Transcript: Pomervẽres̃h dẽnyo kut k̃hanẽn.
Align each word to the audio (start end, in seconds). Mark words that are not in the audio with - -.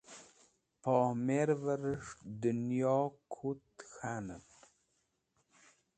Pomervẽres̃h 0.81 2.11
dẽnyo 2.41 2.97
kut 3.33 3.61
k̃hanẽn. 3.89 4.45